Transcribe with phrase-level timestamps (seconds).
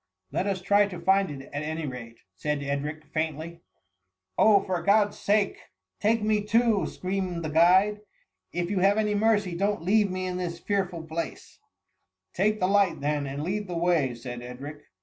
[0.33, 3.61] ^^^ Let us try to find it, at any rate,^ said Ed ward faintly."
[4.39, 5.59] Oh, for God's sake,
[5.99, 7.97] take me too I'* scream ed the guide.
[7.97, 8.01] '^
[8.51, 11.59] If you have any mevc^, don^t leave me in this fearful place^ ^'
[12.33, 14.85] Take the light then, and lead the way," said Edric.